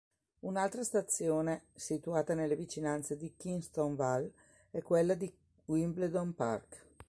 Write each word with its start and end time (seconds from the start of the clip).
Un'altra 0.39 0.81
stazione 0.81 1.65
situata 1.75 2.33
nelle 2.33 2.55
vicinanze 2.55 3.15
di 3.17 3.35
Kingston 3.37 3.95
Vale 3.95 4.33
è 4.71 4.81
quella 4.81 5.13
di 5.13 5.31
Wimbledon 5.65 6.33
Park. 6.33 6.85